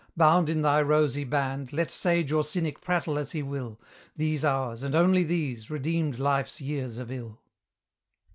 bound 0.17 0.49
in 0.49 0.63
thy 0.63 0.81
rosy 0.81 1.23
band, 1.23 1.71
Let 1.71 1.91
sage 1.91 2.31
or 2.31 2.43
cynic 2.43 2.81
prattle 2.81 3.19
as 3.19 3.33
he 3.33 3.43
will, 3.43 3.79
These 4.15 4.43
hours, 4.43 4.81
and 4.81 4.95
only 4.95 5.23
these, 5.23 5.69
redeemed 5.69 6.17
Life's 6.17 6.59
years 6.59 6.97
of 6.97 7.11
ill! 7.11 7.39